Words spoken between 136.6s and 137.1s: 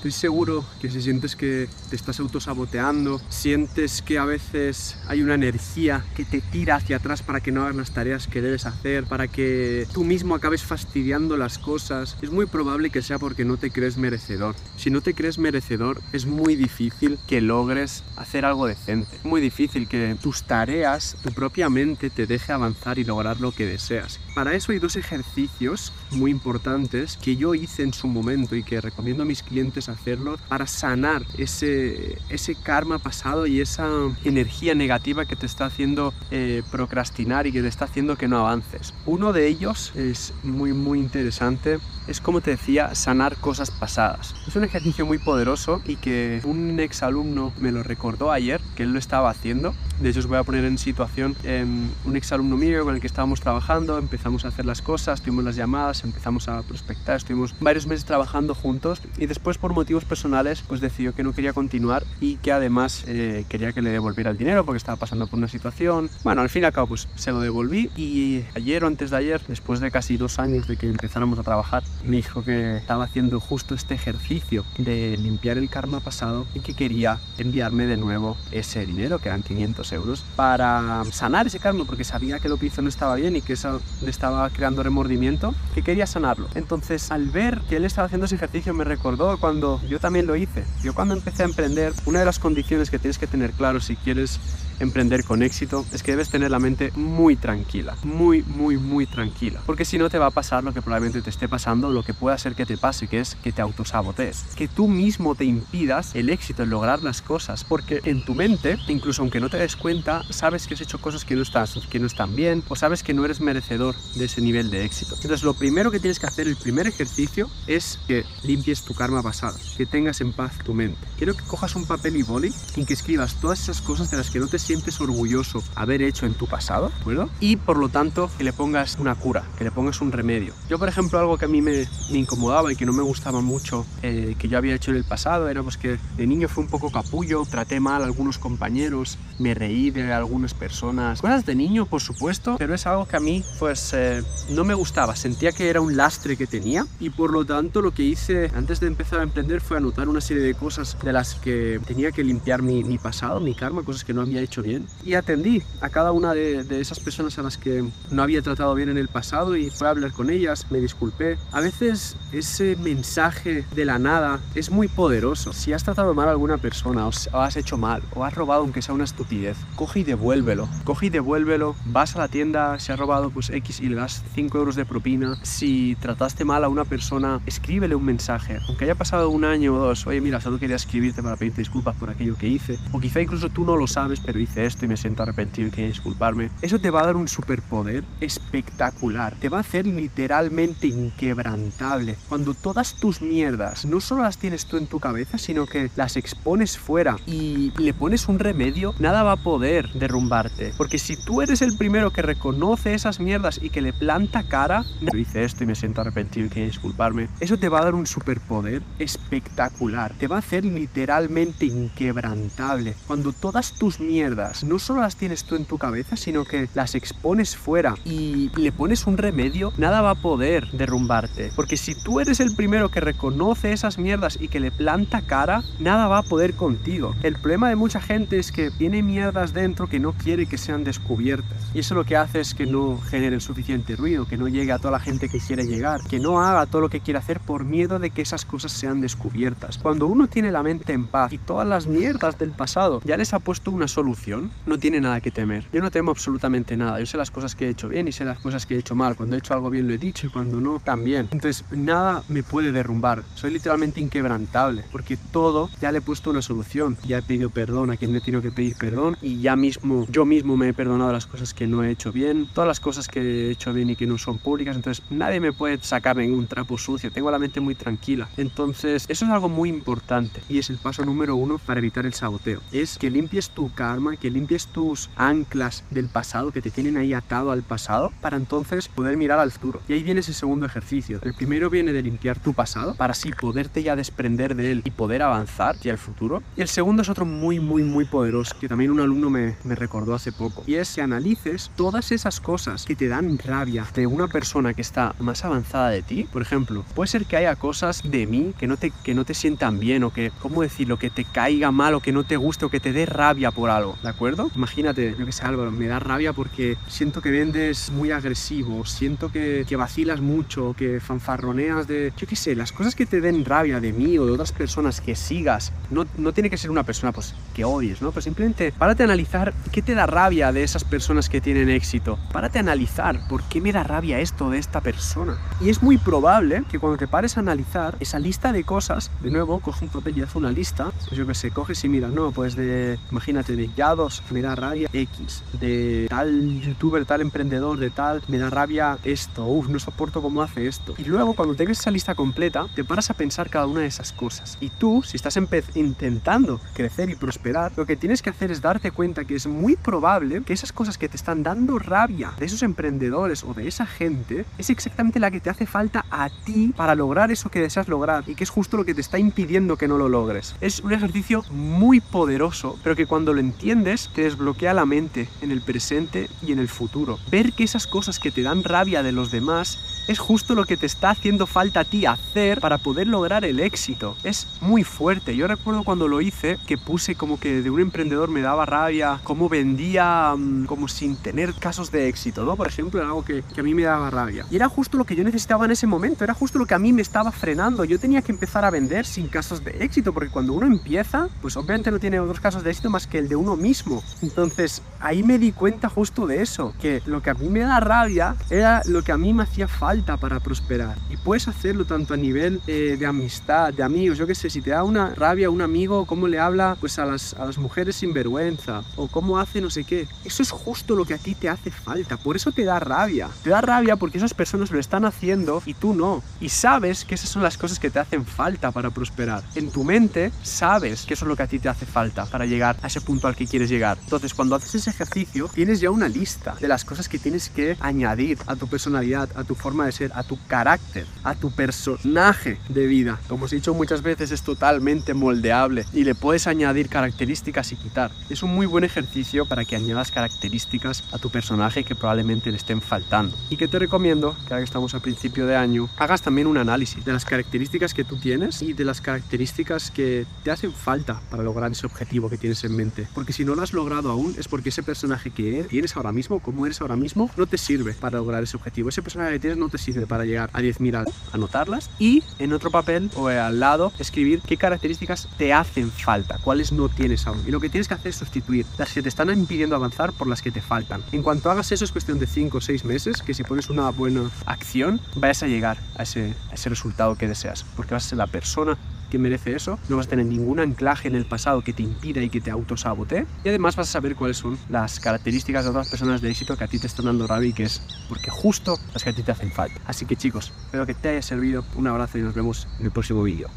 un poco